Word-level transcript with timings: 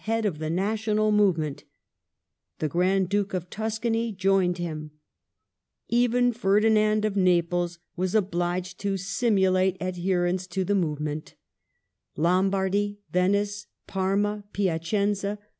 head 0.05 0.25
of 0.25 0.39
the 0.39 0.49
national 0.49 1.11
movement; 1.11 1.63
the 2.57 2.67
Grand 2.67 3.07
Duke 3.07 3.35
of 3.35 3.51
Tuscany 3.51 4.11
joined 4.11 4.57
him; 4.57 4.89
even 5.89 6.31
Ferdinand 6.33 7.05
of 7.05 7.15
Naples 7.15 7.77
was 7.95 8.15
obliged 8.15 8.79
to 8.79 8.97
simulate 8.97 9.77
adherence' 9.79 10.47
to 10.53 10.63
the 10.63 10.73
movement; 10.73 11.35
Lombardy, 12.17 12.97
Venice, 13.11 13.67
Parma, 13.85 14.43
Placenta, 14.53 14.57
Modena 14.57 14.77
^ 14.77 14.89
Palmerston 14.89 14.89
to 14.89 15.29
Minto 15.29 15.31
ap. 15.43 15.47